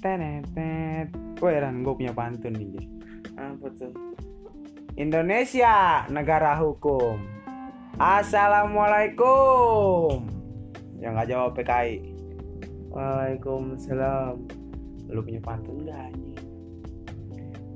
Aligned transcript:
tenetet. 0.00 1.12
Woi 1.44 1.60
Ran, 1.60 1.84
gue 1.84 1.94
punya 1.94 2.16
pantun 2.16 2.56
nih. 2.56 2.68
Jir. 2.72 2.88
Apa 3.36 3.68
tuh? 3.76 3.92
Indonesia 4.96 6.08
negara 6.08 6.56
hukum. 6.56 7.20
Assalamualaikum. 8.00 10.24
Yang 11.00 11.12
nggak 11.12 11.28
jawab 11.28 11.56
PKI. 11.56 12.00
Waalaikumsalam. 12.90 14.36
Lu 15.12 15.20
punya 15.20 15.40
pantun 15.44 15.84
nggak 15.84 16.00
anjing? 16.10 16.40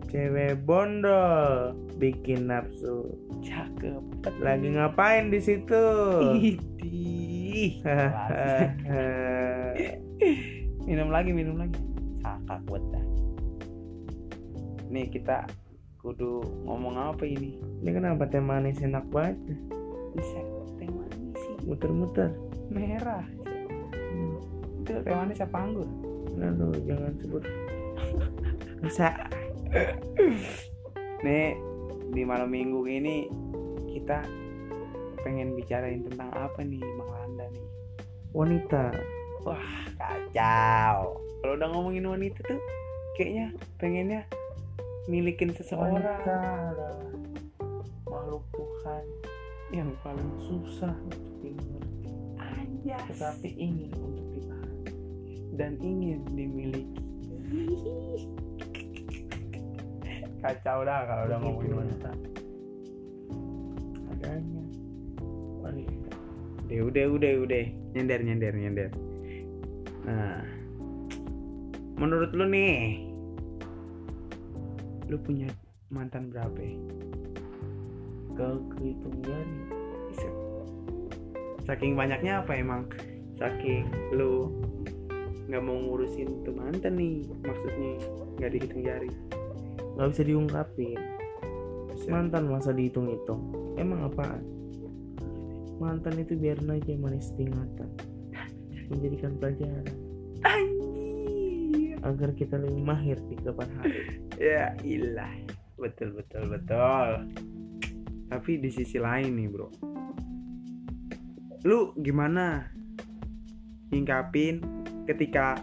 Cewek 0.09 0.65
bondol 0.65 1.77
bikin 2.01 2.49
nafsu. 2.49 3.05
Cakep. 3.45 4.01
Lagi 4.41 4.73
ngapain 4.73 5.29
di 5.29 5.41
situ? 5.43 5.85
Idih. 6.41 7.85
minum 10.89 11.09
lagi, 11.13 11.33
minum 11.33 11.57
lagi. 11.61 11.94
Dah. 12.25 13.05
Nih 14.89 15.07
kita 15.13 15.45
kudu 16.01 16.41
ngomong 16.65 16.97
apa 16.97 17.25
ini? 17.25 17.61
Ini 17.85 17.91
kenapa 17.93 18.29
teh 18.29 18.41
manis 18.41 18.81
enak 18.81 19.05
banget? 19.13 19.37
Bisa 20.17 20.41
teh 20.81 20.89
manis 20.89 21.37
sih. 21.37 21.57
Muter-muter. 21.69 22.33
Merah. 22.73 23.25
Itu 24.81 25.01
teh 25.01 25.13
manis 25.13 25.41
apa 25.45 25.57
anggur? 25.57 25.89
Aduh, 26.41 26.73
jangan 26.85 27.13
sebut. 27.21 27.43
Bisa. 28.85 29.09
Nih 31.25 31.57
di 32.13 32.23
malam 32.23 32.53
minggu 32.53 32.85
ini 32.85 33.29
kita 33.91 34.23
pengen 35.25 35.57
bicarain 35.57 36.05
tentang 36.05 36.29
apa 36.37 36.61
nih 36.61 36.85
Bang 37.01 37.11
Landa 37.11 37.47
nih? 37.49 37.67
Wanita. 38.37 39.14
Wah 39.45 39.61
kacau. 40.01 41.21
Kalau 41.45 41.53
udah 41.61 41.69
ngomongin 41.71 42.09
wanita 42.09 42.41
tuh 42.43 42.61
kayaknya 43.15 43.53
pengennya 43.77 44.21
milikin 45.07 45.53
seseorang 45.53 46.01
Wanita 46.01 46.37
adalah 46.73 47.13
makhluk 48.09 48.45
Tuhan 48.57 49.05
yang 49.69 49.91
paling 50.01 50.33
susah 50.41 50.97
untuk 51.05 51.35
dimengerti, 51.45 52.09
anjas 52.41 53.05
tetapi 53.13 53.49
ingin 53.59 53.91
untuk 54.01 54.27
dipahami. 54.33 54.93
dan 55.55 55.77
ingin 55.79 56.25
dimiliki. 56.33 57.03
Kacau 60.41 60.85
dah 60.85 61.05
kalau 61.05 61.23
udah 61.29 61.39
ngomongin 61.41 61.73
Begitu. 61.73 61.81
wanita. 61.81 62.11
Adanya 64.13 64.65
wanita. 65.65 66.13
Udah, 66.65 66.81
udah, 66.89 67.05
udah, 67.13 67.33
udah. 67.45 67.65
Nyender, 67.95 68.21
nyender, 68.25 68.53
nyender. 68.53 68.91
Nah, 70.05 70.45
menurut 71.97 72.31
lu 72.37 72.45
nih, 72.45 73.01
lu 75.09 75.17
punya 75.21 75.49
mantan 75.89 76.29
berapa? 76.29 76.61
ya? 76.61 76.77
Kau 78.37 78.61
kehitung 78.77 79.17
jari. 79.25 79.57
Buset. 80.11 80.35
Saking 81.65 81.97
banyaknya 81.97 82.45
apa 82.45 82.53
emang? 82.61 82.85
Saking 83.41 83.89
lu 84.13 84.53
nggak 85.49 85.63
mau 85.65 85.77
ngurusin 85.77 86.45
tuh 86.45 86.53
mantan 86.53 87.01
nih, 87.01 87.25
maksudnya 87.45 87.93
nggak 88.37 88.51
dihitung 88.53 88.83
jari. 88.85 89.11
Gak 89.95 90.11
bisa 90.11 90.23
diungkapin. 90.27 90.99
Mantan 92.11 92.51
masa 92.51 92.75
dihitung-hitung. 92.75 93.55
Emang 93.79 94.11
apaan? 94.11 94.43
Mantan 95.79 96.19
itu 96.19 96.35
biarin 96.35 96.75
aja 96.75 96.99
manis 96.99 97.31
ingatan. 97.39 97.94
Menjadikan 98.91 99.33
pelajaran 99.41 99.87
Anjir. 100.45 101.97
agar 102.05 102.31
kita 102.37 102.61
lebih 102.61 102.83
mahir 102.85 103.19
di 103.29 103.37
depan 103.41 103.69
hari. 103.81 104.21
Ya 104.37 104.77
ilah, 104.85 105.33
betul 105.81 106.13
betul 106.13 106.53
betul. 106.53 107.09
Tapi 108.29 108.51
di 108.61 108.71
sisi 108.73 109.01
lain 109.01 109.33
nih 109.33 109.49
bro, 109.49 109.69
lu 111.65 111.97
gimana 111.97 112.69
nyingkapin 113.89 114.61
ketika 115.09 115.57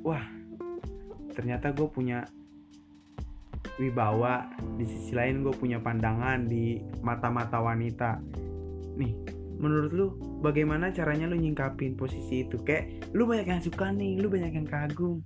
wah 0.00 0.24
ternyata 1.36 1.72
gue 1.72 1.88
punya 1.88 2.24
wibawa 3.80 4.48
di 4.76 4.84
sisi 4.84 5.16
lain 5.16 5.40
gue 5.40 5.52
punya 5.56 5.80
pandangan 5.80 6.44
di 6.44 6.80
mata-mata 7.00 7.60
wanita 7.60 8.20
nih 9.00 9.12
menurut 9.60 9.92
lu 9.92 10.06
bagaimana 10.40 10.88
caranya 10.90 11.28
lu 11.28 11.36
nyingkapin 11.36 11.92
posisi 11.92 12.42
itu 12.42 12.56
kayak 12.58 13.12
lu 13.12 13.28
banyak 13.28 13.44
yang 13.44 13.60
suka 13.60 13.92
nih 13.92 14.16
lu 14.16 14.26
banyak 14.26 14.50
yang 14.50 14.64
kagum 14.64 15.20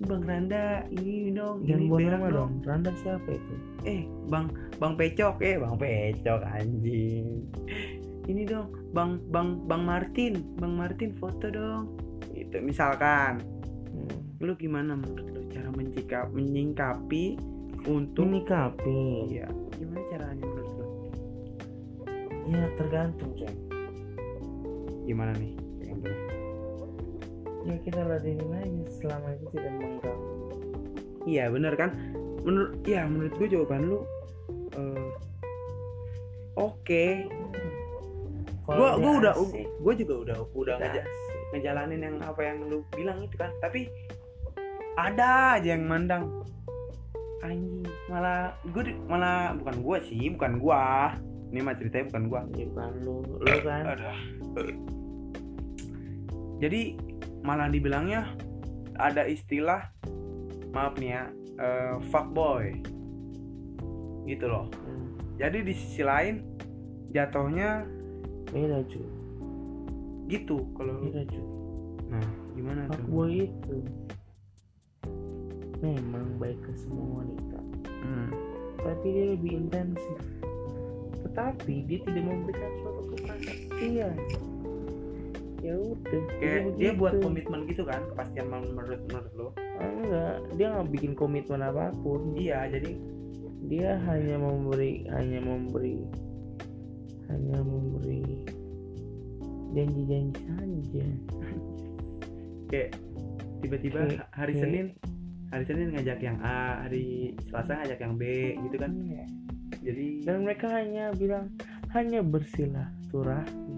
Bang 0.00 0.24
Randa 0.24 0.88
ini 0.90 1.28
dong 1.30 1.60
Jangan 1.60 1.76
ini 1.76 1.88
buat 1.88 2.00
nama 2.02 2.26
dong 2.26 2.32
dong. 2.32 2.52
Randa 2.64 2.90
siapa 2.94 3.28
itu? 3.30 3.54
eh 3.82 4.02
bang 4.26 4.46
bang 4.76 4.94
pecok 4.94 5.36
eh 5.40 5.56
bang 5.56 5.74
pecok 5.76 6.40
anjing 6.46 7.26
ini 8.26 8.42
dong 8.44 8.68
bang 8.90 9.20
bang 9.28 9.48
bang 9.64 9.82
Martin 9.82 10.32
bang 10.56 10.72
Martin 10.72 11.10
foto 11.14 11.48
dong 11.48 11.96
itu 12.30 12.56
misalkan 12.60 13.40
Hmm. 13.90 14.22
lu 14.38 14.54
gimana 14.54 14.94
menurut 14.94 15.26
lu 15.26 15.42
cara 15.50 15.66
menyingkap 15.68 16.30
menyingkapi 16.30 17.34
untuk 17.84 18.22
Menyikapi. 18.22 19.02
iya 19.28 19.50
gimana 19.74 20.00
caranya 20.08 20.44
menurut 20.46 20.70
lu 20.70 20.86
Ya 22.48 22.66
tergantung 22.74 23.30
coy. 23.34 23.50
Gimana 25.10 25.34
nih. 25.34 25.52
Ya 27.60 27.76
kita 27.82 28.00
ladenin 28.02 28.50
aja 28.50 28.84
selama 28.90 29.28
itu 29.32 29.46
tidak 29.52 29.72
mengganggu. 29.74 30.28
iya 31.22 31.44
bener 31.46 31.76
kan 31.76 31.92
menurut 32.40 32.80
ya 32.82 33.04
menurut 33.04 33.36
gue 33.36 33.48
jawaban 33.50 33.84
lu 33.84 34.00
eh, 34.72 35.10
oke 36.56 37.04
gua 38.64 38.96
dia 38.96 39.04
gua 39.04 39.12
udah 39.20 39.34
gua 39.76 39.92
juga 39.92 40.14
udah 40.16 40.36
udah 40.56 40.76
ngeja- 40.80 41.08
ngejalanin 41.52 42.00
yang 42.00 42.16
apa 42.24 42.40
yang 42.40 42.64
lu 42.64 42.80
bilang 42.90 43.20
itu 43.20 43.36
kan 43.36 43.52
tapi 43.60 43.92
ada 44.96 45.60
aja 45.60 45.76
yang 45.76 45.84
mandang 45.84 46.24
anjing 47.40 47.84
malah 48.08 48.56
gue 48.64 48.96
malah 49.04 49.52
bukan 49.54 49.76
gua 49.84 49.96
sih 50.00 50.32
bukan 50.32 50.56
gua 50.56 51.12
ini 51.52 51.60
mah 51.60 51.76
ceritanya 51.76 52.08
bukan 52.08 52.24
gua 52.26 52.40
Ya, 52.54 52.64
bukan 52.64 52.92
lu, 53.02 53.14
lu 53.36 53.56
kan. 53.60 53.82
Aduh. 53.84 54.16
Jadi 56.60 56.94
malah 57.40 57.66
dibilangnya 57.66 58.36
ada 58.94 59.24
istilah 59.24 59.88
maaf 60.70 60.94
nih 61.00 61.16
ya 61.16 61.24
eh, 61.58 61.94
fuckboy 62.12 62.78
gitu 64.28 64.46
loh 64.46 64.68
Hmm. 64.84 65.16
jadi 65.40 65.64
di 65.64 65.72
sisi 65.72 66.04
lain 66.04 66.44
jatuhnya 67.10 67.88
Beda 68.50 68.82
cuy. 68.86 69.06
gitu 70.28 70.68
kalau 70.76 71.00
Beda 71.02 71.24
cuy. 71.26 71.44
nah 72.12 72.26
gimana 72.54 72.86
tuh 72.86 72.98
Fuckboy 73.00 73.48
itu 73.48 73.76
memang 75.80 76.36
baik 76.36 76.60
ke 76.60 76.72
semua 76.76 77.24
wanita. 77.24 77.58
Hmm. 77.88 78.28
Tapi 78.84 79.06
dia 79.08 79.26
lebih 79.32 79.64
intensif. 79.64 80.20
Tetapi 81.24 81.74
dia 81.88 81.98
tidak 82.04 82.20
memberikan 82.20 82.72
suatu 82.84 83.02
kepastian. 83.16 84.16
Ya 85.60 85.74
udah. 85.76 86.22
kayak 86.40 86.60
udah 86.64 86.76
dia 86.76 86.90
buat 86.92 87.12
begitu. 87.12 87.24
komitmen 87.24 87.60
gitu 87.68 87.82
kan 87.84 88.00
kepastian 88.08 88.46
menurut 88.48 89.00
menurut 89.04 89.32
lo 89.34 89.48
enggak, 89.76 90.34
dia 90.54 90.66
nggak 90.70 90.88
bikin 90.88 91.12
komitmen 91.12 91.60
apa 91.60 91.92
pun. 92.00 92.32
iya 92.34 92.64
jadi 92.66 92.96
Dia 93.60 94.00
hanya 94.02 94.34
memberi, 94.34 95.04
hanya 95.06 95.38
memberi, 95.38 96.02
hanya 97.28 97.60
memberi 97.60 98.24
janji-janji 99.70 100.40
saja. 100.42 101.06
kayak 102.66 102.90
tiba-tiba 103.60 103.98
Kayak- 104.08 104.26
hari 104.32 104.52
kayak- 104.54 104.62
Senin 104.64 104.86
hari 105.50 105.64
Senin 105.66 105.86
ngajak 105.92 106.18
yang 106.20 106.38
A 106.40 106.82
hari 106.82 107.06
Selasa 107.44 107.78
ngajak 107.78 107.98
yang 108.00 108.14
B 108.16 108.22
gitu 108.58 108.76
kan 108.76 108.90
Iya. 108.96 109.24
jadi 109.82 110.06
Dan 110.24 110.36
mereka 110.42 110.66
hanya 110.70 111.10
bilang 111.12 111.52
hanya 111.90 112.22
bersilaturahmi. 112.22 113.76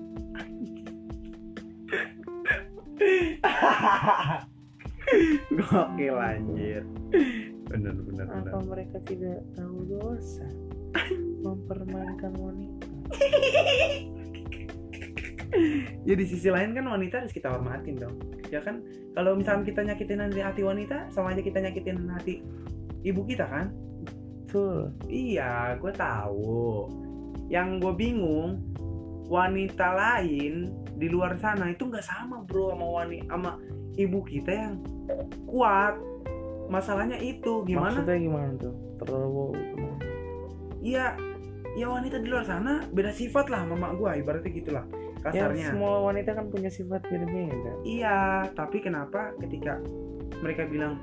Gokil 5.59 6.17
anjir 6.17 6.83
bener 7.69 7.93
bener 7.95 8.27
bener 8.27 8.53
Apa 8.53 8.61
mereka 8.65 8.97
tidak 9.05 9.41
tahu 9.57 9.79
dosa 9.89 10.47
mempermainkan 11.45 12.33
wanita? 12.37 12.89
ya 16.09 16.15
di 16.17 16.25
sisi 16.25 16.49
lain 16.49 16.73
kan 16.73 16.89
wanita 16.89 17.25
harus 17.25 17.33
kita 17.33 17.53
hormatin 17.53 18.01
dong 18.01 18.17
ya 18.49 18.65
kan 18.65 18.81
kalau 19.13 19.37
misalnya 19.37 19.69
kita 19.69 19.81
nyakitin 19.85 20.33
hati 20.41 20.63
wanita 20.65 21.13
sama 21.13 21.37
aja 21.37 21.45
kita 21.45 21.61
nyakitin 21.61 22.09
hati 22.09 22.41
ibu 23.05 23.21
kita 23.29 23.45
kan 23.45 23.69
Betul. 24.53 24.93
Iya, 25.09 25.81
gue 25.81 25.93
tahu. 25.97 26.85
Yang 27.49 27.69
gue 27.81 27.93
bingung, 27.97 28.61
wanita 29.27 29.89
lain 29.95 30.71
di 30.97 31.07
luar 31.11 31.39
sana 31.39 31.71
itu 31.71 31.89
nggak 31.89 32.05
sama 32.05 32.43
bro 32.47 32.75
sama 32.75 32.87
wanita 33.03 33.27
sama 33.31 33.53
ibu 33.99 34.21
kita 34.25 34.51
yang 34.51 34.75
kuat. 35.47 35.99
Masalahnya 36.73 37.21
itu 37.21 37.67
gimana? 37.69 37.93
Maksudnya 37.93 38.17
gimana 38.17 38.51
tuh? 38.57 38.75
Terlalu 39.03 39.47
iya 40.83 41.15
ya 41.79 41.87
wanita 41.89 42.21
di 42.21 42.29
luar 42.29 42.45
sana 42.45 42.85
beda 42.93 43.15
sifat 43.15 43.49
lah 43.49 43.65
mama 43.65 43.97
gua 43.97 44.19
ibaratnya 44.19 44.53
gitulah 44.53 44.85
ya 45.31 45.47
kasarnya 45.47 45.73
semua 45.73 46.03
wanita 46.11 46.35
kan 46.35 46.51
punya 46.51 46.69
sifat 46.69 47.07
beda-beda. 47.07 47.73
Iya 47.87 48.51
tapi 48.59 48.83
kenapa 48.83 49.33
ketika 49.39 49.79
mereka 50.43 50.67
bilang 50.67 50.99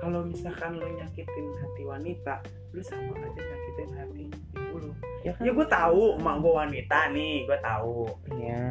kalau 0.00 0.24
misalkan 0.24 0.80
lo 0.80 0.88
nyakitin 0.88 1.46
hati 1.60 1.82
wanita 1.84 2.40
lu 2.72 2.80
sama 2.80 3.12
aja 3.12 3.36
nyakitin 3.36 3.69
hati 3.96 4.24
ibu 4.56 4.76
lu. 4.76 4.90
Ya 5.20 5.32
kan? 5.36 5.42
ya 5.44 5.50
gue 5.52 5.66
tahu 5.68 6.02
emak 6.16 6.36
gue 6.40 6.52
wanita 6.52 6.98
nih 7.12 7.34
gue 7.44 7.58
tahu. 7.60 7.98
Iya. 8.36 8.64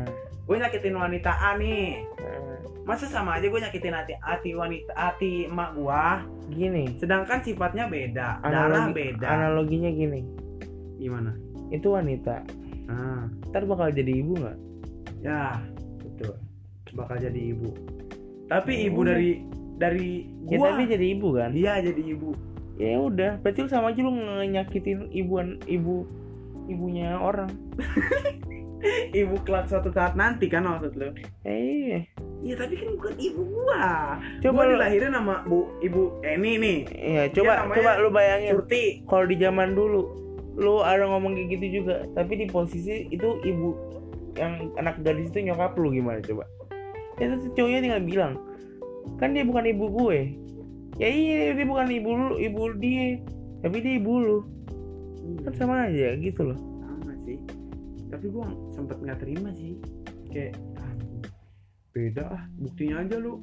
Gue 0.49 0.55
nyakitin 0.57 0.97
wanita 0.97 1.29
A 1.29 1.51
nih. 1.61 2.01
Nah, 2.17 2.57
masa 2.89 3.05
sama 3.05 3.37
aja 3.37 3.45
gue 3.45 3.61
nyakitin 3.61 3.93
hati 3.93 4.13
hati 4.17 4.57
wanita 4.57 4.91
hati 4.97 5.45
emak 5.45 5.77
gua? 5.77 6.25
Gini. 6.49 6.97
Sedangkan 6.97 7.45
sifatnya 7.45 7.85
beda 7.85 8.41
darah 8.41 8.89
analogi, 8.89 8.93
beda. 8.97 9.27
analoginya 9.29 9.89
gini. 9.93 10.25
Gimana? 10.97 11.37
Itu 11.69 11.93
wanita. 11.93 12.41
Nah 12.89 13.29
ntar 13.53 13.69
bakal 13.69 13.93
jadi 13.93 14.09
ibu 14.09 14.33
nggak? 14.41 14.57
Ya. 15.21 15.61
Betul. 16.01 16.33
Bakal 16.97 17.21
jadi 17.21 17.53
ibu. 17.53 17.69
Tapi 18.49 18.73
Ya 18.73 18.89
ibu 18.89 18.99
dari 19.05 19.45
dari 19.77 20.25
ya 20.49 20.57
gua 20.57 20.73
tapi 20.73 20.83
jadi 20.89 21.05
ibu 21.13 21.27
kan? 21.37 21.49
Dia 21.53 21.77
jadi 21.85 22.01
ibu 22.17 22.33
ya 22.79 22.95
udah 22.95 23.43
berarti 23.43 23.67
lu 23.67 23.69
sama 23.69 23.91
aja 23.91 24.01
lu 24.01 24.15
nyakitin 24.47 25.11
ibuan 25.11 25.59
ibu 25.67 26.07
ibunya 26.71 27.19
orang. 27.19 27.51
Ibu 29.11 29.43
kelak 29.43 29.67
suatu 29.67 29.91
saat 29.91 30.15
nanti 30.15 30.47
kan 30.47 30.63
maksud 30.63 30.95
lu? 30.95 31.11
Eh. 31.43 32.07
Iya 32.39 32.55
tapi 32.55 32.79
kan 32.79 32.95
bukan 32.95 33.13
ibu 33.19 33.41
gua. 33.43 34.15
Coba 34.39 34.55
gua 34.55 34.63
lu 34.63 34.73
dilahirin 34.79 35.11
sama 35.11 35.43
bu 35.43 35.67
ibu 35.83 36.23
Eni 36.23 36.55
nih 36.55 36.77
ya 36.95 37.23
coba 37.35 37.67
coba 37.67 37.91
lu 37.99 38.07
bayangin. 38.07 38.55
Surti. 38.55 39.03
Kalau 39.03 39.27
di 39.27 39.35
zaman 39.35 39.75
dulu 39.75 40.01
lu 40.55 40.79
ada 40.79 41.03
ngomong 41.11 41.35
kayak 41.35 41.59
gitu 41.59 41.83
juga. 41.83 42.07
Tapi 42.15 42.39
di 42.39 42.45
posisi 42.47 43.11
itu 43.11 43.43
ibu 43.43 43.75
yang 44.39 44.71
anak 44.79 45.03
gadis 45.03 45.27
itu 45.27 45.51
nyokap 45.51 45.75
lu 45.75 45.91
gimana 45.91 46.23
coba? 46.23 46.47
Ya 47.19 47.35
terus 47.35 47.51
cowoknya 47.51 47.83
tinggal 47.83 48.03
bilang 48.07 48.33
kan 49.19 49.35
dia 49.35 49.43
bukan 49.43 49.65
ibu 49.67 49.89
gue 49.89 50.37
ya 50.97 51.09
iya 51.11 51.53
dia 51.53 51.65
bukan 51.67 51.91
ibu 51.91 52.09
lu 52.15 52.35
ibu 52.41 52.61
dia. 52.79 53.21
Tapi 53.59 53.77
dia 53.83 53.93
ibu 53.99 54.13
lu. 54.17 54.37
Kan 55.45 55.53
sama 55.59 55.91
aja 55.91 56.15
gitu 56.17 56.41
loh. 56.49 56.59
Sama 56.81 57.13
sih. 57.27 57.37
Tapi 58.09 58.25
gua 58.31 58.49
sempet 58.73 58.97
nggak 59.03 59.19
terima 59.21 59.53
sih. 59.53 59.77
Kayak 60.33 60.57
ah, 60.79 60.93
beda 61.93 62.23
ah 62.25 62.43
buktinya 62.57 63.03
aja 63.03 63.17
lu 63.19 63.41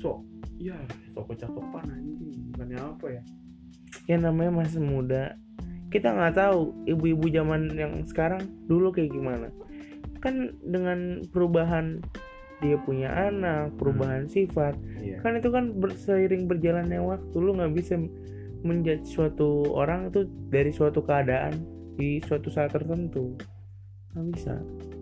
sok 0.00 0.24
ya 0.56 0.76
sok 1.12 1.34
kecakepan 1.34 1.84
anjing. 1.92 2.40
Bukannya 2.54 2.78
apa 2.80 3.06
ya? 3.10 3.22
Ya 4.08 4.16
namanya 4.16 4.52
masih 4.64 4.80
muda. 4.80 5.36
Kita 5.90 6.14
nggak 6.14 6.38
tahu 6.38 6.86
ibu-ibu 6.86 7.26
zaman 7.34 7.74
yang 7.74 8.06
sekarang 8.06 8.46
dulu 8.70 8.94
kayak 8.94 9.10
gimana. 9.10 9.50
Kan 10.22 10.54
dengan 10.62 11.26
perubahan 11.34 11.98
dia 12.60 12.76
punya 12.80 13.08
anak 13.08 13.74
perubahan 13.80 14.28
sifat. 14.28 14.76
Iya. 15.00 15.24
Kan 15.24 15.40
itu 15.40 15.48
kan 15.48 15.72
ber- 15.76 15.96
seiring 15.96 16.44
berjalannya 16.46 17.00
waktu 17.00 17.36
lu 17.36 17.56
nggak 17.56 17.72
bisa 17.72 17.96
menjudge 18.60 19.08
suatu 19.08 19.72
orang 19.72 20.12
itu 20.12 20.28
dari 20.52 20.68
suatu 20.70 21.00
keadaan 21.00 21.56
di 21.96 22.20
suatu 22.20 22.52
saat 22.52 22.76
tertentu. 22.76 23.36
Nggak 24.12 24.26
bisa. 24.36 24.54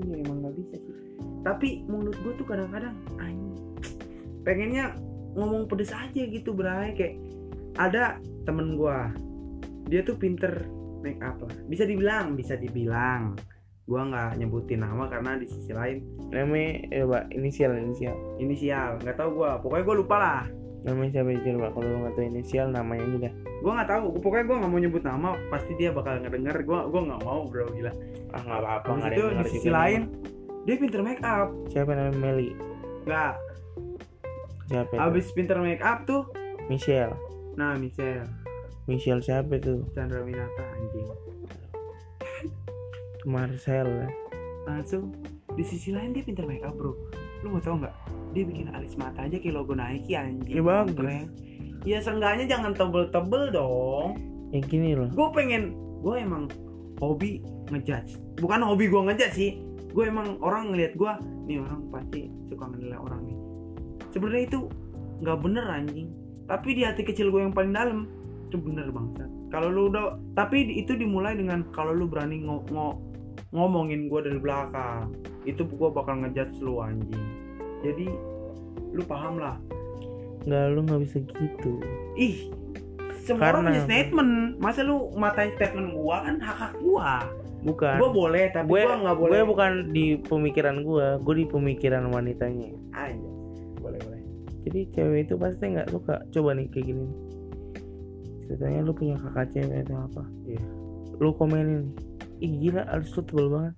Iya 0.07 0.15
emang 0.23 0.47
nggak 0.47 0.55
bisa 0.55 0.75
sih. 0.79 0.95
Tapi 1.43 1.69
menurut 1.87 2.19
gua 2.23 2.33
tuh 2.39 2.47
kadang-kadang 2.47 2.95
pengennya 4.47 4.97
ngomong 5.37 5.69
pedes 5.69 5.93
aja 5.93 6.23
gitu 6.25 6.57
bray 6.57 6.97
kayak 6.97 7.21
ada 7.77 8.17
temen 8.49 8.81
gua 8.81 9.13
dia 9.93 10.01
tuh 10.01 10.17
pinter 10.17 10.65
make 11.03 11.21
up 11.21 11.43
lah. 11.43 11.55
Bisa 11.67 11.85
dibilang 11.85 12.39
bisa 12.39 12.55
dibilang 12.55 13.35
gua 13.89 14.05
nggak 14.05 14.37
nyebutin 14.37 14.85
nama 14.85 15.09
karena 15.09 15.41
di 15.41 15.49
sisi 15.49 15.73
lain. 15.73 16.05
Namanya 16.29 16.71
ya 16.93 17.05
pak 17.09 17.25
inisial 17.33 17.73
inisial. 17.75 18.13
Inisial 18.37 19.01
nggak 19.01 19.17
tahu 19.17 19.41
gua. 19.41 19.57
Pokoknya 19.59 19.85
gua 19.89 19.97
lupa 19.97 20.17
lah. 20.21 20.43
Namanya 20.85 21.11
siapa 21.11 21.33
aja 21.33 21.51
pak? 21.57 21.71
Kalau 21.73 21.87
lu 21.89 21.97
nggak 22.05 22.15
tahu 22.15 22.25
inisial 22.29 22.67
namanya 22.69 23.03
aja 23.03 23.19
dah. 23.25 23.33
Gua 23.59 23.73
nggak 23.81 23.91
tahu. 23.91 24.05
Pokoknya 24.21 24.45
gua 24.45 24.57
nggak 24.61 24.71
mau 24.71 24.81
nyebut 24.85 25.03
nama 25.03 25.29
pasti 25.49 25.73
dia 25.75 25.91
bakal 25.91 26.21
ngedenger. 26.21 26.57
Gua 26.63 26.81
gua 26.87 27.01
nggak 27.09 27.21
mau 27.25 27.41
bro 27.49 27.67
gila. 27.73 27.93
Ah 28.37 28.41
nggak 28.45 28.61
apa-apa 28.61 28.87
Habis 28.87 29.01
nggak 29.01 29.09
ada 29.11 29.23
yang 29.25 29.41
di 29.41 29.51
sisi 29.51 29.67
juga. 29.67 29.77
lain 29.81 30.01
nih. 30.05 30.09
dia 30.69 30.75
pinter 30.77 31.01
make 31.01 31.23
up. 31.25 31.49
Siapa 31.73 31.91
namanya? 31.91 32.17
Meli. 32.21 32.49
Nggak. 33.09 33.35
Siapa 34.69 34.93
itu? 34.93 35.01
habis 35.01 35.27
pinter 35.33 35.59
make 35.65 35.81
up 35.81 36.05
tuh 36.05 36.29
Michelle. 36.69 37.17
nah 37.57 37.73
Michelle. 37.75 38.29
Michelle 38.85 39.25
siapa 39.25 39.57
tuh 39.57 39.81
Chandra 39.97 40.21
Winata 40.21 40.65
anjing 40.77 41.09
Marcel 43.27 43.87
ya. 43.87 44.09
langsung 44.69 45.17
di 45.57 45.65
sisi 45.65 45.91
lain 45.91 46.13
dia 46.13 46.23
pinter 46.23 46.45
make 46.45 46.63
up 46.63 46.77
bro. 46.77 46.93
Lu 47.43 47.57
mau 47.57 47.63
tau 47.63 47.81
nggak? 47.81 47.95
Dia 48.37 48.45
bikin 48.45 48.69
alis 48.71 48.95
mata 49.01 49.25
aja 49.25 49.41
kayak 49.41 49.55
logo 49.57 49.73
Nike 49.73 50.13
anjing. 50.13 50.61
Ya, 50.61 50.63
bagus. 50.63 51.27
Ya 51.89 51.99
seenggaknya 52.05 52.45
jangan 52.45 52.77
tebel-tebel 52.77 53.55
dong. 53.55 54.19
Yang 54.53 54.65
gini 54.69 54.91
loh. 54.93 55.09
Gue 55.17 55.29
pengen 55.33 55.73
gue 56.05 56.15
emang 56.21 56.53
hobi 57.01 57.41
ngejudge. 57.73 58.21
Bukan 58.39 58.61
hobi 58.61 58.93
gue 58.93 59.01
ngejudge 59.01 59.35
sih. 59.35 59.51
Gue 59.91 60.13
emang 60.13 60.37
orang 60.45 60.71
ngelihat 60.71 60.95
gue 61.01 61.13
nih 61.49 61.59
orang 61.65 61.89
pasti 61.89 62.29
suka 62.53 62.69
menilai 62.69 62.99
orang 63.01 63.25
nih. 63.25 63.37
Sebenarnya 64.13 64.45
itu 64.53 64.59
nggak 65.25 65.39
bener 65.41 65.65
anjing. 65.65 66.13
Tapi 66.45 66.69
di 66.77 66.83
hati 66.85 67.03
kecil 67.03 67.33
gue 67.33 67.41
yang 67.41 67.57
paling 67.57 67.73
dalam 67.73 68.05
itu 68.49 68.61
bener 68.61 68.93
bangsat. 68.93 69.29
Kalau 69.49 69.69
lu 69.73 69.89
udah 69.89 70.21
tapi 70.37 70.65
itu 70.77 70.93
dimulai 70.93 71.37
dengan 71.37 71.65
kalau 71.73 71.97
lu 71.97 72.05
berani 72.05 72.45
ngo- 72.45 72.69
ngo- 72.69 73.01
ngomongin 73.53 74.09
gue 74.13 74.21
dari 74.25 74.39
belakang. 74.41 75.15
Itu 75.49 75.65
gue 75.65 75.89
bakal 75.91 76.25
ngejudge 76.25 76.61
lu 76.61 76.81
anjing. 76.81 77.25
Jadi 77.81 78.07
lu 78.93 79.03
paham 79.05 79.39
lah. 79.41 79.57
Nggak 80.45 80.65
lu 80.73 80.81
nggak 80.85 81.01
bisa 81.05 81.17
gitu. 81.25 81.73
Ih 82.17 82.49
semua 83.29 83.53
orang 83.53 83.61
Karena 83.61 83.61
punya 83.61 83.81
apa? 83.81 83.89
statement. 83.89 84.33
Masa 84.57 84.81
lu 84.81 84.97
matain 85.13 85.53
statement 85.61 85.89
gua? 85.93 86.17
Kan 86.25 86.37
hak 86.41 86.57
hak 86.57 86.73
gua. 86.81 87.15
Bukan. 87.59 87.97
Gua 88.01 88.11
boleh 88.15 88.45
tapi 88.55 88.69
gue 88.71 88.81
gua 88.87 88.97
nggak 89.05 89.17
boleh. 89.19 89.31
gue 89.31 89.41
bukan 89.45 89.71
di 89.93 90.07
pemikiran 90.25 90.77
gue 90.81 91.07
gue 91.21 91.35
di 91.37 91.47
pemikiran 91.47 92.09
wanitanya. 92.09 92.73
Aja 92.97 93.29
boleh 93.79 94.01
boleh. 94.01 94.23
Jadi 94.69 94.81
cewek 94.93 95.21
itu 95.29 95.35
pasti 95.37 95.65
nggak 95.77 95.89
suka. 95.93 96.25
Coba 96.33 96.57
nih 96.57 96.67
kayak 96.73 96.87
gini. 96.89 97.07
Ceritanya 98.49 98.81
lu 98.81 98.93
punya 98.97 99.17
kakak 99.21 99.53
cewek 99.53 99.85
atau 99.85 100.09
apa? 100.09 100.25
Iya. 100.49 100.65
lu 101.19 101.35
komenin 101.35 101.91
ih 102.39 102.53
gila 102.63 102.83
alis 102.89 103.13
lu 103.15 103.23
tebel 103.27 103.49
banget. 103.51 103.75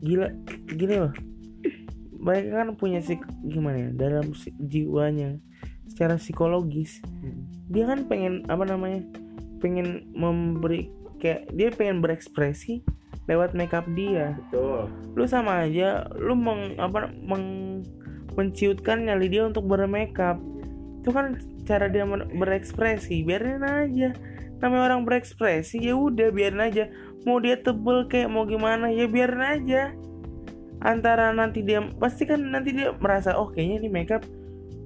Gila 0.00 0.26
gini 0.74 0.94
loh. 0.96 1.14
Mereka 2.20 2.48
kan 2.52 2.68
punya 2.76 3.00
sik 3.00 3.24
gimana 3.48 3.88
ya 3.88 3.90
dalam 3.96 4.32
si- 4.36 4.56
jiwanya. 4.60 5.40
Secara 5.88 6.16
psikologis 6.20 7.02
dia 7.70 7.86
kan 7.86 8.10
pengen 8.10 8.42
apa 8.50 8.66
namanya 8.66 9.06
pengen 9.62 10.10
memberi 10.10 10.90
kayak 11.22 11.52
dia 11.54 11.70
pengen 11.70 12.02
berekspresi 12.02 12.82
lewat 13.30 13.54
makeup 13.54 13.86
dia. 13.94 14.34
Betul. 14.48 14.90
Lu 15.14 15.24
sama 15.30 15.68
aja 15.68 16.10
lu 16.18 16.34
meng 16.34 16.74
apa 16.82 17.12
meng, 17.14 17.80
menciutkan 18.34 19.06
nyali 19.06 19.30
dia 19.30 19.46
untuk 19.46 19.70
bermakeup. 19.70 20.42
Itu 21.00 21.14
kan 21.14 21.38
cara 21.62 21.86
dia 21.86 22.02
berekspresi. 22.08 23.22
Biarin 23.22 23.62
aja. 23.62 24.10
Namanya 24.60 24.92
orang 24.92 25.06
berekspresi 25.06 25.80
ya 25.80 25.96
udah 25.96 26.34
biarin 26.34 26.60
aja 26.60 26.90
mau 27.28 27.36
dia 27.40 27.60
tebel 27.60 28.08
kayak 28.08 28.28
mau 28.32 28.48
gimana 28.48 28.88
ya 28.88 29.04
biarin 29.04 29.44
aja. 29.44 29.82
Antara 30.80 31.36
nanti 31.36 31.60
dia 31.60 31.84
pasti 32.00 32.24
kan 32.24 32.40
nanti 32.40 32.72
dia 32.72 32.96
merasa 32.96 33.36
oh 33.36 33.52
kayaknya 33.52 33.84
ini 33.84 33.88
makeup 33.92 34.24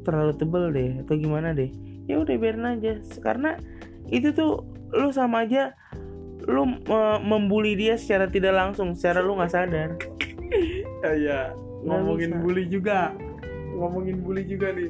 terlalu 0.02 0.34
tebel 0.34 0.64
deh 0.74 0.90
atau 1.06 1.14
gimana 1.14 1.54
deh. 1.54 1.70
Ya 2.10 2.18
udah 2.18 2.34
biarin 2.34 2.66
aja. 2.66 2.98
Karena 3.22 3.54
itu 4.10 4.34
tuh 4.34 4.66
lu 4.94 5.10
sama 5.14 5.46
aja 5.46 5.74
lu 6.44 6.68
eh, 6.68 7.18
membuli 7.24 7.72
dia 7.74 7.96
secara 7.96 8.28
tidak 8.28 8.52
langsung 8.52 8.92
secara 8.92 9.22
lu 9.22 9.38
nggak 9.38 9.52
sadar. 9.52 9.90
Ya 11.04 11.52
ngomongin 11.84 12.32
bisa. 12.32 12.40
bully 12.40 12.64
juga. 12.64 13.12
Ngomongin 13.76 14.24
bully 14.24 14.40
juga 14.48 14.72
nih. 14.72 14.88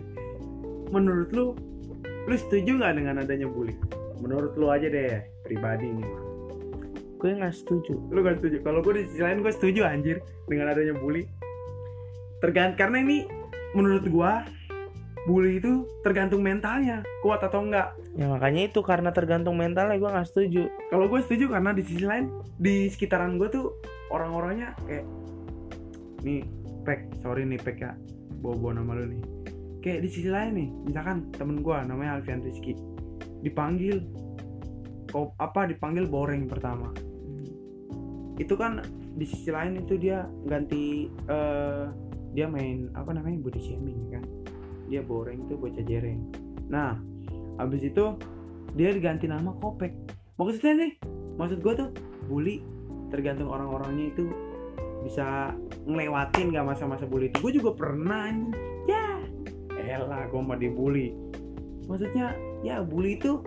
Menurut 0.94 1.28
lu 1.34 1.58
lu 2.30 2.34
setuju 2.38 2.78
nggak 2.78 3.02
dengan 3.02 3.18
adanya 3.18 3.50
bully? 3.50 3.74
Menurut 4.22 4.54
lu 4.54 4.70
aja 4.70 4.86
deh 4.86 5.26
pribadi 5.42 5.90
nih. 5.90 6.23
Gue 7.24 7.32
nggak 7.40 7.56
setuju. 7.56 7.96
Lu 8.12 8.20
gak 8.20 8.44
setuju? 8.44 8.60
Kalau 8.60 8.84
gue 8.84 9.00
di 9.00 9.08
sisi 9.08 9.24
lain 9.24 9.40
gue 9.40 9.48
setuju 9.48 9.88
anjir 9.88 10.20
dengan 10.44 10.76
adanya 10.76 10.92
bully. 11.00 11.24
Tergantung 12.44 12.76
karena 12.76 13.00
ini 13.00 13.24
menurut 13.72 14.04
gua 14.12 14.44
bully 15.24 15.56
itu 15.56 15.88
tergantung 16.04 16.44
mentalnya 16.44 17.00
kuat 17.24 17.40
atau 17.40 17.64
enggak 17.64 17.96
ya 18.12 18.28
makanya 18.28 18.68
itu 18.68 18.84
karena 18.84 19.08
tergantung 19.08 19.56
mentalnya 19.56 19.96
gue 19.96 20.04
nggak 20.04 20.28
setuju. 20.28 20.68
Kalau 20.92 21.08
gue 21.08 21.20
setuju 21.24 21.48
karena 21.48 21.72
di 21.72 21.80
sisi 21.80 22.04
lain 22.04 22.28
di 22.60 22.92
sekitaran 22.92 23.40
gue 23.40 23.48
tuh 23.48 23.72
orang-orangnya 24.12 24.76
kayak 24.84 25.08
nih 26.20 26.44
pek 26.84 27.08
sorry 27.24 27.48
nih 27.48 27.56
pek 27.56 27.80
ya. 27.80 27.96
Bawa 28.44 28.54
bawa 28.60 28.72
nama 28.84 29.00
lu 29.00 29.16
nih. 29.16 29.22
Kayak 29.80 29.98
di 30.04 30.08
sisi 30.12 30.28
lain 30.28 30.52
nih 30.60 30.68
misalkan 30.92 31.32
temen 31.32 31.64
gua 31.64 31.80
namanya 31.88 32.20
Alfian 32.20 32.44
Rizky 32.44 32.76
dipanggil 33.40 34.04
apa 35.40 35.70
dipanggil 35.70 36.04
boring 36.04 36.44
pertama 36.50 36.92
itu 38.34 38.54
kan 38.58 38.82
di 39.14 39.26
sisi 39.26 39.50
lain 39.54 39.78
itu 39.78 39.94
dia 39.94 40.26
ganti 40.46 41.06
eh, 41.08 41.84
dia 42.34 42.46
main 42.50 42.90
apa 42.98 43.14
namanya 43.14 43.38
body 43.42 43.60
shaming 43.62 44.10
kan. 44.10 44.24
Dia 44.90 45.00
boring 45.00 45.46
itu 45.46 45.54
bocah 45.54 45.84
jereng. 45.86 46.20
Nah 46.68 46.98
habis 47.58 47.86
itu 47.86 48.18
dia 48.74 48.90
diganti 48.90 49.30
nama 49.30 49.54
kopek. 49.62 49.94
Maksudnya 50.34 50.72
nih 50.82 50.92
maksud 51.38 51.62
gua 51.62 51.78
tuh 51.78 51.90
bully 52.26 52.62
tergantung 53.14 53.50
orang-orangnya 53.52 54.10
itu 54.10 54.26
bisa 55.04 55.52
ngelewatin 55.84 56.50
gak 56.50 56.66
masa-masa 56.66 57.04
bully 57.04 57.28
itu. 57.28 57.36
Gue 57.44 57.52
juga 57.54 57.76
pernah 57.76 58.32
ya 58.88 60.00
elah 60.00 60.26
gue 60.32 60.40
mau 60.40 60.56
dibully. 60.56 61.12
Maksudnya 61.86 62.32
ya 62.64 62.80
bully 62.80 63.20
itu 63.20 63.38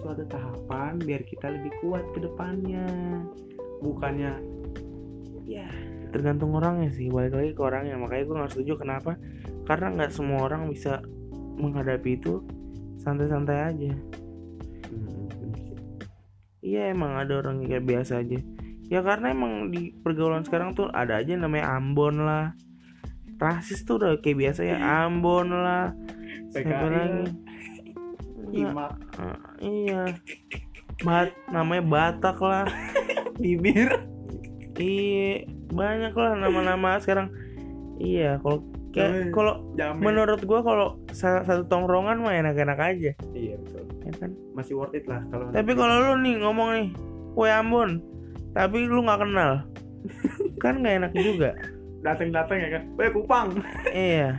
suatu 0.00 0.24
tahapan 0.26 0.96
biar 1.02 1.22
kita 1.28 1.52
lebih 1.52 1.72
kuat 1.84 2.02
ke 2.16 2.24
depannya 2.24 2.86
bukannya 3.80 4.32
ya. 5.46 5.68
tergantung 6.10 6.56
orangnya 6.56 6.90
sih 6.92 7.12
balik 7.12 7.36
lagi 7.36 7.50
ke 7.52 7.62
orangnya. 7.62 7.96
Makanya 8.00 8.24
gue 8.24 8.36
nggak 8.36 8.52
setuju 8.52 8.72
kenapa? 8.80 9.20
Karena 9.68 9.92
nggak 9.94 10.12
semua 10.12 10.46
orang 10.46 10.70
bisa 10.70 11.02
menghadapi 11.56 12.16
itu 12.16 12.44
santai-santai 13.00 13.58
aja. 13.72 13.92
Hmm, 14.90 15.28
iya 16.62 16.92
emang 16.92 17.16
ada 17.16 17.40
orang 17.40 17.62
yang 17.64 17.78
kayak 17.78 17.86
biasa 17.86 18.22
aja. 18.22 18.38
Ya 18.86 19.02
karena 19.02 19.34
emang 19.34 19.74
di 19.74 19.90
pergaulan 19.98 20.46
sekarang 20.46 20.78
tuh 20.78 20.86
ada 20.94 21.18
aja 21.18 21.34
namanya 21.34 21.74
Ambon 21.74 22.22
lah. 22.22 22.54
Rasis 23.36 23.84
tuh 23.84 24.00
udah 24.00 24.22
kayak 24.22 24.38
biasa 24.38 24.60
ya. 24.64 24.78
Ambon 25.04 25.52
lah. 25.52 25.92
Siapa 26.54 26.86
PKI 26.86 26.94
lagi 26.94 27.24
Iya, 28.46 28.70
imak 28.70 28.92
ah, 29.18 29.38
iya. 29.58 30.02
Bat 31.02 31.34
namanya 31.50 31.82
Batak 31.82 32.38
lah 32.40 32.64
bibir. 33.36 33.90
Iya 34.76 35.48
banyak 35.72 36.12
lah 36.12 36.32
nama-nama 36.36 37.00
sekarang. 37.00 37.32
Iya 37.96 38.36
kalau 38.44 38.60
kayak 38.92 39.32
kalau 39.32 39.64
menurut 39.96 40.40
gua 40.44 40.60
kalau 40.60 40.86
sa- 41.12 41.44
satu 41.44 41.64
tongkrongan 41.68 42.20
mah 42.20 42.36
enak-enak 42.36 42.78
aja. 42.78 43.12
Iya 43.32 43.54
betul. 43.60 43.84
Ya 44.04 44.12
kan? 44.20 44.30
Masih 44.52 44.76
worth 44.76 44.96
it 44.96 45.04
lah 45.08 45.24
kalau 45.32 45.48
tapi 45.50 45.72
kalau 45.72 45.94
lu 46.12 46.14
nih 46.20 46.34
ngomong 46.40 46.68
nih 46.76 46.88
kue 47.32 47.48
Ambon 47.48 48.00
tapi 48.52 48.84
lu 48.84 49.04
nggak 49.04 49.20
kenal. 49.24 49.64
Kan 50.62 50.80
nggak 50.80 50.94
enak 51.04 51.12
juga. 51.12 51.50
Datang-datang 52.04 52.56
ya 52.62 52.68
kan 52.78 52.82
Weh 52.94 53.10
kupang. 53.10 53.58
Iya 53.90 54.38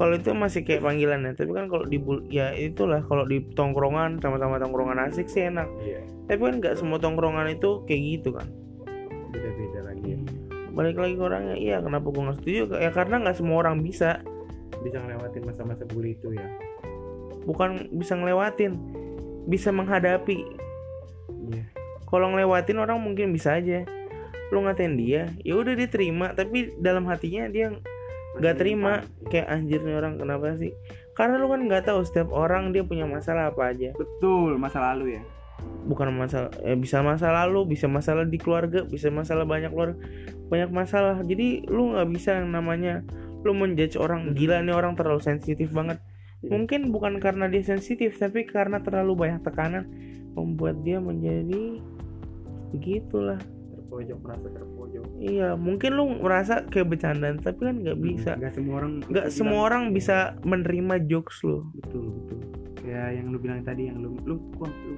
kalau 0.00 0.16
itu 0.16 0.32
masih 0.32 0.64
kayak 0.64 0.80
panggilan 0.80 1.28
ya 1.28 1.36
tapi 1.36 1.52
kan 1.52 1.68
kalau 1.68 1.84
di 1.84 2.00
ya 2.32 2.56
itulah 2.56 3.04
kalau 3.04 3.28
di 3.28 3.44
tongkrongan 3.52 4.16
sama-sama 4.24 4.56
tongkrongan 4.56 4.96
asik 4.96 5.28
sih 5.28 5.52
enak. 5.52 5.68
Iya. 5.84 6.00
Tapi 6.24 6.40
kan 6.40 6.54
nggak 6.56 6.80
semua 6.80 6.96
tongkrongan 6.96 7.52
itu 7.52 7.84
kayak 7.84 8.02
gitu 8.16 8.32
kan. 8.32 8.48
Beda-beda 9.28 9.92
lagi 9.92 10.16
ya. 10.16 10.20
balik 10.70 10.96
lagi 10.96 11.18
ke 11.18 11.24
orangnya 11.26 11.56
iya 11.60 11.76
kenapa 11.84 12.08
gue 12.08 12.22
nggak 12.24 12.38
setuju? 12.40 12.60
Ya 12.80 12.90
karena 12.96 13.20
nggak 13.20 13.36
semua 13.36 13.60
orang 13.60 13.84
bisa. 13.84 14.24
Bisa 14.80 15.04
ngelewatin 15.04 15.42
masa-masa 15.44 15.84
bully 15.84 16.16
itu 16.16 16.32
ya. 16.32 16.48
Bukan 17.44 17.92
bisa 17.92 18.16
ngelewatin 18.16 18.80
bisa 19.44 19.68
menghadapi. 19.68 20.48
Iya. 21.52 21.64
Kalau 22.08 22.32
ngelewatin 22.32 22.80
orang 22.80 23.04
mungkin 23.04 23.36
bisa 23.36 23.60
aja. 23.60 23.84
Lu 24.48 24.64
ngatain 24.64 24.96
dia 24.96 25.28
ya 25.44 25.60
udah 25.60 25.76
dia 25.76 25.92
terima 25.92 26.32
tapi 26.32 26.72
dalam 26.80 27.04
hatinya 27.04 27.52
dia 27.52 27.76
nggak 28.38 28.56
terima. 28.60 29.02
kayak 29.30 29.46
anjir 29.50 29.80
nih 29.82 29.96
orang 29.98 30.18
kenapa 30.18 30.54
sih? 30.58 30.70
Karena 31.14 31.38
lu 31.38 31.50
kan 31.50 31.60
nggak 31.66 31.90
tahu 31.90 32.00
setiap 32.06 32.30
orang 32.30 32.70
dia 32.70 32.86
punya 32.86 33.06
masalah 33.06 33.50
apa 33.50 33.74
aja. 33.74 33.90
Betul 33.96 34.58
masa 34.58 34.78
lalu 34.92 35.18
ya. 35.18 35.22
Bukan 35.60 36.14
masalah 36.14 36.50
eh, 36.62 36.78
bisa 36.78 37.02
masa 37.02 37.30
lalu 37.32 37.74
bisa 37.74 37.90
masalah 37.90 38.24
di 38.24 38.38
keluarga 38.40 38.86
bisa 38.86 39.12
masalah 39.12 39.42
banyak 39.42 39.74
keluarga 39.74 39.98
banyak 40.46 40.70
masalah. 40.70 41.16
Jadi 41.22 41.66
lu 41.66 41.94
nggak 41.94 42.08
bisa 42.10 42.38
yang 42.38 42.54
namanya 42.54 43.02
lu 43.42 43.56
menjudge 43.56 43.96
orang 43.96 44.36
gila 44.36 44.60
nih 44.60 44.74
orang 44.76 44.94
terlalu 44.94 45.20
sensitif 45.22 45.72
banget. 45.72 45.98
Iya. 46.40 46.56
mungkin 46.56 46.88
bukan 46.88 47.20
karena 47.20 47.52
dia 47.52 47.60
sensitif 47.60 48.16
tapi 48.16 48.48
karena 48.48 48.80
terlalu 48.80 49.28
banyak 49.28 49.44
tekanan 49.44 49.84
membuat 50.32 50.80
dia 50.80 50.96
menjadi 50.96 51.84
begitulah 52.72 53.40
terpojok 53.90 54.18
merasa 54.22 54.46
terpojok. 54.54 55.04
Iya 55.18 55.48
mungkin 55.58 55.90
lu 55.98 56.04
merasa 56.22 56.62
kayak 56.70 56.94
bercandaan 56.94 57.42
tapi 57.42 57.58
kan 57.66 57.76
nggak 57.82 57.98
bisa. 57.98 58.38
nggak 58.38 58.54
semua 58.54 58.74
orang 58.78 58.92
nggak 59.02 59.26
semua 59.34 59.50
bilang- 59.50 59.66
orang 59.66 59.82
bisa 59.90 60.16
menerima 60.46 60.94
jokes 61.10 61.42
lu. 61.42 61.66
Betul 61.74 62.14
betul. 62.14 62.38
Kayak 62.86 63.08
yang 63.18 63.26
lu 63.34 63.38
bilang 63.42 63.66
tadi 63.66 63.90
yang 63.90 63.98
lu 63.98 64.14
lu 64.22 64.38
gua 64.54 64.70
lu 64.70 64.94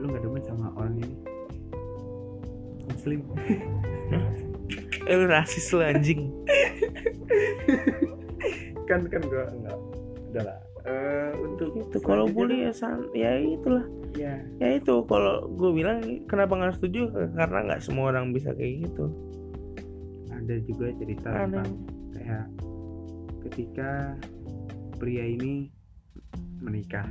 lu 0.00 0.04
nggak 0.08 0.22
demen 0.24 0.42
sama 0.48 0.72
orang 0.72 0.96
ini. 0.96 1.16
Muslim. 2.88 3.20
Eh 5.04 5.14
lu 5.20 5.26
rasis 5.28 5.68
lu 5.76 5.84
anjing. 5.84 6.32
Kan 8.88 9.04
kan 9.06 9.22
gua 9.28 9.44
enggak 9.52 9.76
udah 10.32 10.42
lah 10.46 10.58
Eh, 10.80 11.32
untuk 11.44 11.76
itu 11.76 11.98
kalau 12.00 12.24
bully 12.24 12.64
ya 12.64 12.72
san 12.72 13.04
ya 13.12 13.36
itulah 13.36 13.84
ya 14.16 14.40
ya 14.56 14.80
itu 14.80 15.04
kalau 15.04 15.44
gue 15.52 15.70
bilang 15.76 16.00
kenapa 16.24 16.56
nggak 16.56 16.80
setuju 16.80 17.12
karena 17.36 17.58
nggak 17.68 17.84
semua 17.84 18.08
orang 18.08 18.32
bisa 18.32 18.56
kayak 18.56 18.88
gitu 18.88 19.12
ada 20.32 20.54
juga 20.64 20.88
cerita 20.96 21.28
Ada. 21.28 21.40
tentang 21.44 21.70
kayak 22.16 22.44
ketika 23.44 23.90
pria 24.96 25.24
ini 25.28 25.68
menikah 26.64 27.04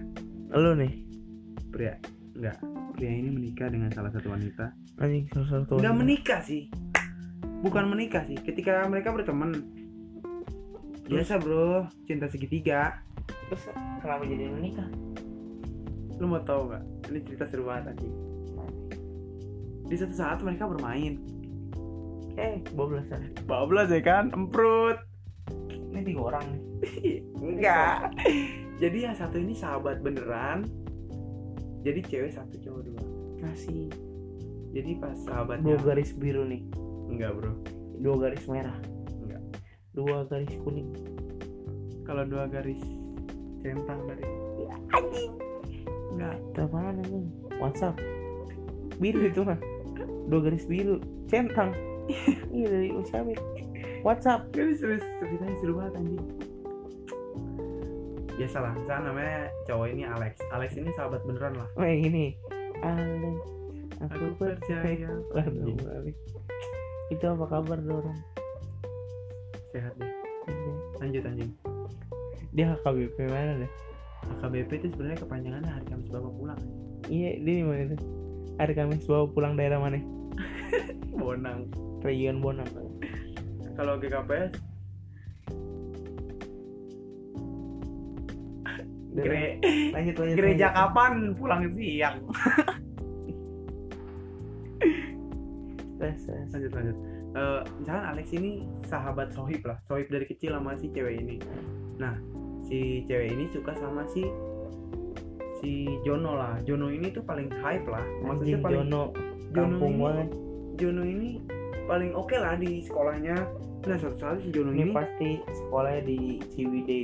lu 0.49 0.73
nih 0.73 1.05
pria 1.69 1.93
enggak 2.33 2.57
pria 2.97 3.11
ini 3.13 3.29
menikah 3.29 3.69
dengan 3.69 3.93
salah 3.93 4.09
satu 4.09 4.33
wanita 4.33 4.73
anjing 4.99 5.29
salah 5.31 5.49
satu 5.61 5.79
wanita. 5.79 5.93
menikah 5.95 6.41
sih. 6.43 6.67
Bukan 7.59 7.91
menikah 7.91 8.23
sih. 8.23 8.39
Ketika 8.39 8.87
mereka 8.87 9.11
berteman. 9.11 9.51
Biasa 11.09 11.41
bro, 11.41 11.89
cinta 12.05 12.29
segitiga. 12.29 13.01
Terus 13.47 13.63
kenapa 13.99 14.23
jadi 14.23 14.49
menikah 14.49 14.89
Lu 16.19 16.27
mau 16.27 16.43
tahu 16.43 16.67
nggak? 16.67 16.83
Ini 17.07 17.19
cerita 17.23 17.47
seru 17.47 17.63
banget 17.63 17.95
anjing. 17.95 18.11
Di 19.87 19.95
satu 19.95 20.11
saat 20.11 20.43
mereka 20.43 20.67
bermain. 20.67 21.15
eh 22.35 22.59
boblasan 22.71 23.39
Bablas 23.47 23.87
ya 23.87 23.99
kan, 23.99 24.27
emprut. 24.31 24.99
ini 25.89 26.03
tiga 26.05 26.21
orang 26.27 26.43
nih 26.51 26.61
Enggak. 27.47 28.11
Jadi 28.77 28.97
yang 28.99 29.15
satu 29.15 29.39
ini 29.39 29.55
sahabat 29.55 30.03
beneran. 30.03 30.67
Jadi 31.81 31.99
cewek 32.03 32.35
satu 32.35 32.59
cowok 32.59 32.81
dua. 32.83 33.01
kasih 33.39 33.87
Jadi 34.69 34.99
pas 34.99 35.15
dua 35.15 35.23
sahabatnya 35.23 35.79
garis 35.79 36.11
biru 36.11 36.43
nih 36.43 36.67
enggak 37.07 37.31
bro. 37.33 37.55
dua 37.97 38.15
garis 38.19 38.43
merah 38.45 38.75
Enggak. 39.15 39.41
dua 39.95 40.27
garis 40.27 40.51
kuning 40.59 40.91
Kalau 42.03 42.27
dua 42.27 42.45
garis 42.45 42.83
centang 43.59 43.99
tadi. 44.07 44.23
Enggak. 46.09 46.35
itu 46.41 46.59
apaan 46.59 46.99
anjing 46.99 47.25
WhatsApp. 47.57 47.95
Biru 48.97 49.19
itu 49.25 49.41
mah. 49.43 49.59
Dua 50.27 50.39
garis 50.43 50.65
biru. 50.65 50.97
Centang. 51.27 51.71
Iya 52.49 52.67
dari 52.73 52.89
usaha 52.89 53.21
WhatsApp. 54.01 54.49
Ini 54.57 54.73
seru, 54.73 54.97
ceritanya 54.97 55.55
seru 55.61 55.73
banget 55.77 55.93
anjing. 56.01 56.25
Biasalah, 58.33 58.71
misalnya 58.73 59.03
namanya 59.11 59.37
cowok 59.67 59.87
ini 59.93 60.03
Alex. 60.07 60.33
Alex 60.49 60.73
ini 60.73 60.89
sahabat 60.95 61.21
beneran 61.27 61.53
lah. 61.53 61.69
Oh 61.77 61.85
yang 61.85 62.01
ini. 62.09 62.33
Alex 62.81 63.37
aku, 63.99 64.15
Aku 64.15 64.25
percaya. 64.39 64.81
percaya. 64.81 65.09
Waduh, 65.35 65.75
Alex. 66.01 66.15
itu 67.09 67.25
apa 67.25 67.45
kabar 67.49 67.81
dorong 67.81 68.19
Sehat 69.73 69.93
deh 69.97 70.13
Lanjut 71.01 71.25
anjing 71.25 71.51
dia 72.49 72.73
HKBP 72.75 73.17
mana 73.25 73.61
deh? 73.61 73.71
HKBP 74.39 74.69
itu 74.75 74.87
sebenarnya 74.91 75.19
kepanjangannya 75.21 75.71
hari 75.71 75.85
Kamis 75.85 76.09
Bapak 76.09 76.31
pulang. 76.33 76.59
Iya 77.07 77.29
dia 77.39 77.55
di 77.61 77.65
mana? 77.65 77.93
Tuh 77.93 78.01
hari 78.57 78.73
Kamis 78.73 79.05
bawa 79.05 79.25
pulang 79.27 79.53
daerah 79.55 79.79
mana? 79.79 79.99
Bonang. 81.19 81.69
Region 82.01 82.39
Bonang. 82.39 82.67
Kalau 83.73 83.95
GKPS 83.95 84.51
gere- 89.09 89.57
lanjut 89.91 90.15
lanjut 90.15 90.35
Gereja 90.37 90.67
lanjut. 90.67 90.77
kapan? 90.77 91.13
Pulang 91.35 91.61
siang. 91.75 92.17
Tes. 95.99 96.19
Lanjut 96.49 96.71
lanjut. 96.71 96.97
Eh, 97.29 97.61
Misalkan 97.77 98.05
Alex 98.07 98.27
ini 98.33 98.51
sahabat 98.83 99.29
Sohib 99.31 99.61
lah. 99.63 99.77
Sohib 99.83 100.07
dari 100.07 100.25
kecil 100.25 100.55
sama 100.55 100.73
si 100.75 100.87
cewek 100.89 101.19
ini. 101.19 101.35
Nah 101.99 102.15
si 102.69 103.03
cewek 103.09 103.33
ini 103.33 103.49
suka 103.49 103.73
sama 103.81 104.05
si 104.07 104.23
si 105.59 105.89
Jono 106.05 106.37
lah. 106.37 106.55
Jono 106.63 106.87
ini 106.93 107.11
tuh 107.11 107.25
paling 107.25 107.51
hype 107.59 107.89
lah. 107.89 108.05
Maksudnya 108.23 108.61
anjing 108.61 108.63
paling 108.63 108.77
Jono 108.87 109.03
Jono 109.51 109.75
ini 109.81 109.97
banget. 109.99 110.29
Jono 110.79 111.03
ini 111.03 111.29
paling 111.89 112.11
oke 112.15 112.35
lah 112.37 112.55
di 112.55 112.85
sekolahnya. 112.85 113.35
Nah 113.79 113.97
suatu 113.97 114.17
saat 114.21 114.37
si 114.45 114.53
Jono 114.53 114.71
ini 114.71 114.93
ini 114.93 114.95
pasti 114.95 115.29
sekolahnya 115.49 116.01
di 116.05 116.19
Ciwidey. 116.53 117.03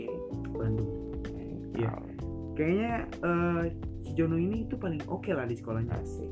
Bandung. 0.55 0.91
Iya. 1.75 1.91
kayaknya 2.55 3.03
eh, 3.19 3.63
si 4.07 4.11
Jono 4.15 4.39
ini 4.39 4.63
itu 4.63 4.79
paling 4.79 5.03
oke 5.11 5.27
lah 5.33 5.43
di 5.43 5.59
sekolahnya. 5.59 5.91
Asik. 5.91 6.31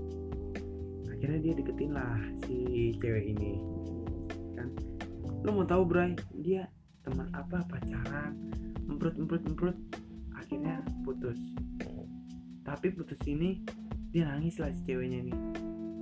Akhirnya 1.12 1.40
dia 1.44 1.54
deketin 1.60 1.92
lah 1.92 2.16
si 2.48 2.96
cewek 3.02 3.36
ini. 3.36 3.60
Kan? 4.56 4.72
Lo 5.44 5.52
mau 5.52 5.68
tahu 5.68 5.84
Bray? 5.84 6.16
Dia 6.40 6.64
teman 7.04 7.28
apa 7.36 7.60
pacaran 7.68 8.32
emprut 8.88 9.16
emprut 9.20 9.44
emprut 9.44 9.78
akhirnya 10.36 10.80
putus. 11.04 11.40
Tapi 12.64 12.96
putus 12.96 13.20
ini 13.28 13.60
dia 14.16 14.28
nangis 14.28 14.60
lah 14.60 14.72
si 14.72 14.82
ceweknya 14.88 15.28
ini. 15.28 15.34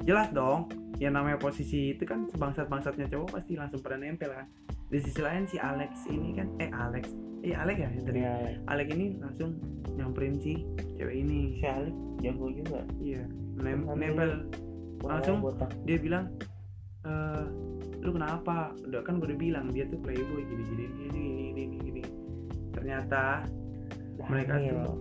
Jelas 0.05 0.29
dong 0.33 0.69
yang 1.01 1.17
namanya 1.17 1.41
posisi 1.41 1.97
itu 1.97 2.05
kan 2.05 2.29
sebangsat 2.29 2.69
bangsatnya 2.69 3.09
cowok 3.09 3.41
pasti 3.41 3.57
langsung 3.57 3.81
pada 3.81 3.97
nempel 3.97 4.29
kan. 4.29 4.47
Di 4.91 4.99
sisi 5.01 5.21
lain 5.23 5.49
si 5.49 5.57
Alex 5.57 6.05
ini 6.11 6.37
kan 6.37 6.47
eh 6.61 6.69
Alex. 6.69 7.09
Eh 7.41 7.57
Alex 7.57 7.77
ya 7.81 7.89
yang 7.89 8.05
tadi. 8.05 8.19
Iya, 8.21 8.33
Alex 8.69 8.87
ini 8.93 9.05
langsung 9.17 9.49
nyamperin 9.97 10.37
si 10.37 10.61
cewek 10.99 11.15
ini. 11.17 11.57
Si 11.57 11.65
Alif 11.65 11.95
jago 12.21 12.47
juga? 12.53 12.85
Iya 13.01 13.25
nem- 13.57 13.89
nempel. 13.89 14.45
Langsung? 15.01 15.41
botak 15.41 15.73
dia 15.89 15.97
bilang 15.97 16.29
eh 17.01 17.70
lu 18.01 18.09
kenapa? 18.13 18.73
Udah 18.85 19.01
kan 19.05 19.21
gue 19.21 19.29
udah 19.29 19.39
bilang 19.39 19.69
dia 19.69 19.85
tuh 19.87 20.01
playboy 20.01 20.41
gini 20.45 20.63
gini 20.65 20.85
gini 20.89 21.07
gini 21.13 21.49
gini 21.53 21.77
gini. 21.79 22.01
Ternyata 22.73 23.45
mereka 24.29 24.57
Hamil. 24.57 24.73
tuh 24.73 24.93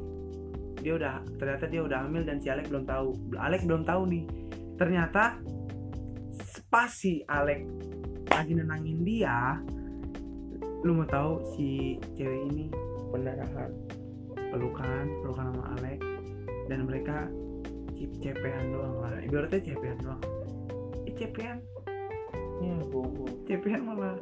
dia 0.80 0.92
udah 0.96 1.14
ternyata 1.36 1.64
dia 1.68 1.80
udah 1.84 2.08
hamil 2.08 2.24
dan 2.24 2.40
si 2.40 2.48
Alex 2.48 2.68
belum 2.68 2.84
tahu. 2.88 3.08
Alex 3.36 3.60
belum 3.68 3.82
tahu 3.84 4.02
nih. 4.08 4.24
Ternyata 4.76 5.40
pas 6.70 6.88
si 6.88 7.20
Alex 7.26 7.66
lagi 8.30 8.54
nenangin 8.54 9.02
dia 9.02 9.58
lu 10.86 10.96
mau 10.96 11.04
tahu 11.04 11.44
si 11.52 11.98
cewek 12.16 12.46
ini 12.54 12.72
pendarahan 13.12 13.74
pelukan 14.54 15.06
pelukan 15.20 15.44
sama 15.50 15.64
Alex 15.76 15.98
dan 16.70 16.86
mereka 16.86 17.28
cip 17.98 18.10
cepean 18.22 18.72
doang 18.72 18.96
lah. 19.02 19.18
Ibaratnya 19.20 19.60
cepean 19.60 19.98
doang. 20.00 20.22
Eh 21.04 21.14
cepean 21.18 21.60
ya 22.60 22.76
bobo 22.92 23.24
cepean 23.48 23.82
malah 23.88 24.16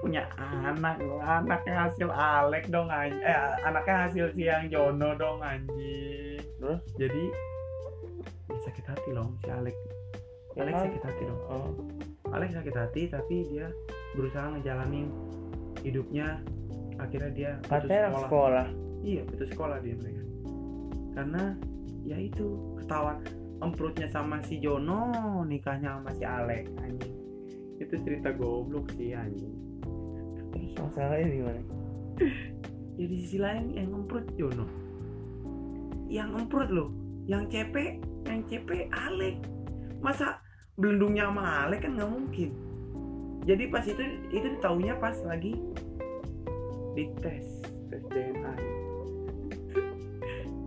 punya 0.00 0.24
anak 0.40 0.98
anaknya 1.20 1.74
hasil 1.86 2.08
Alex 2.10 2.68
dong 2.72 2.88
anjing 2.88 3.20
eh 3.20 3.36
anaknya 3.64 3.94
hasil 4.08 4.24
si 4.32 4.48
yang 4.48 4.68
Jono 4.72 5.16
dong 5.16 5.40
anjing. 5.44 6.40
Terus? 6.60 6.80
jadi 6.96 7.22
ya 8.48 8.58
sakit 8.64 8.84
hati 8.88 9.08
loh 9.12 9.36
si 9.44 9.48
Alex. 9.52 9.76
Ya 10.56 10.64
Alex 10.64 10.74
kan? 10.74 10.84
sakit 10.88 11.02
hati 11.04 11.22
dong 11.28 11.40
oh, 11.52 11.68
Alex 12.32 12.50
sakit 12.56 12.74
hati 12.76 13.02
tapi 13.12 13.36
dia 13.52 13.66
berusaha 14.16 14.46
ngejalanin 14.56 15.08
hidupnya. 15.84 16.40
Akhirnya 16.94 17.30
dia 17.34 17.50
putus 17.66 17.90
anak 17.90 18.30
sekolah. 18.30 18.66
iya 19.02 19.22
putus 19.26 19.50
sekolah 19.50 19.82
dia 19.82 19.98
mereka 19.98 20.22
karena 21.14 21.54
ya 22.06 22.16
itu 22.18 22.74
ketahuan 22.82 23.22
emprutnya 23.70 24.08
sama 24.12 24.44
si 24.44 24.60
Jono 24.60 25.40
nikahnya 25.48 25.96
sama 25.96 26.10
si 26.12 26.24
Alex 26.24 26.68
anjing. 26.80 27.16
Itu 27.80 27.94
cerita 28.04 28.30
goblok 28.36 28.92
sih 28.94 29.16
anjing. 29.16 29.54
Terus 30.52 30.72
masalahnya 30.78 31.28
gimana? 31.28 31.62
Ya 32.94 33.10
di 33.10 33.26
sisi 33.26 33.42
lain 33.42 33.74
yang 33.74 33.90
emprut 33.90 34.22
Jono. 34.38 34.70
Yang 36.06 36.46
emprut 36.46 36.70
loh 36.70 36.94
yang 37.26 37.50
CP 37.50 37.98
yang 38.28 38.40
CP 38.46 38.92
Alex 38.92 39.34
masa 39.98 40.38
belendungnya 40.76 41.26
sama 41.26 41.66
Alex 41.66 41.80
kan 41.82 41.92
nggak 41.98 42.12
mungkin. 42.12 42.50
Jadi 43.44 43.64
pas 43.66 43.82
itu 43.82 44.04
itu 44.30 44.48
taunya 44.62 44.94
pas 44.94 45.16
lagi 45.26 45.58
di 46.94 47.10
tes 47.18 47.44
tes 47.90 48.02
DNA 48.14 48.54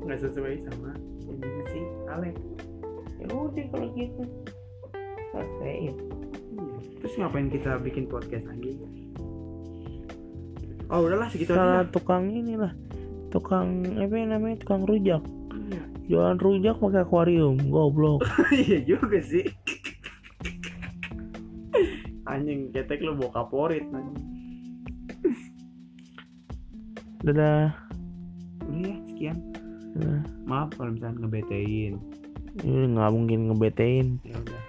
nggak 0.08 0.24
sesuai 0.24 0.64
sama 0.72 0.96
ini 1.28 1.64
si 1.68 1.80
Alex 2.08 2.36
ya 3.18 3.26
udah 3.28 3.66
kalau 3.70 3.88
gitu 3.94 4.22
selesaiin 5.32 5.96
Iya. 6.50 6.78
Terus 6.98 7.14
ngapain 7.16 7.48
kita 7.48 7.78
bikin 7.80 8.06
podcast 8.06 8.46
lagi? 8.46 8.74
Oh 10.88 11.04
udahlah 11.04 11.28
segitu 11.28 11.52
salah 11.52 11.84
aja. 11.84 11.92
tukang 11.92 12.26
inilah 12.28 12.74
tukang 13.28 13.68
apa 13.94 14.14
yang 14.14 14.32
namanya 14.32 14.58
tukang 14.58 14.82
rujak 14.84 15.22
Iya. 15.68 15.82
jualan 16.08 16.38
rujak 16.38 16.76
pakai 16.76 17.02
akuarium 17.02 17.60
goblok 17.68 18.24
Iya 18.56 18.80
juga 18.88 19.20
sih. 19.20 19.46
Anjing 22.26 22.72
ketek 22.72 23.00
lu 23.00 23.16
bawa 23.16 23.32
kaporit 23.36 23.84
anjing. 23.88 24.26
dadah 27.20 27.72
Udah 28.64 28.80
ya 28.84 28.96
sekian. 29.08 29.38
Dadah. 29.94 30.22
Maaf 30.44 30.70
kalau 30.76 30.92
misalnya 30.92 31.24
ngebetein. 31.24 31.94
Ini 32.64 32.96
nggak 32.96 33.12
mungkin 33.14 33.40
ngebetein 33.52 34.08
Ya 34.26 34.36
udah. 34.38 34.62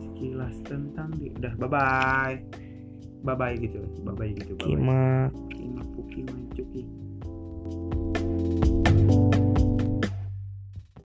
Sekilas 0.00 0.56
tentang 0.64 1.10
di 1.16 1.32
udah 1.34 1.52
bye 1.58 1.70
bye. 1.70 2.36
Bye 3.26 3.34
bye 3.34 3.54
gitu. 3.58 3.82
Bye 4.06 4.14
bye 4.14 4.30
gitu. 4.30 4.52
Bye 4.54 4.66
bye. 4.66 4.78
kimak 4.78 5.30
Kimak 5.50 5.86
puki 5.96 6.20
mancuki. 6.24 6.82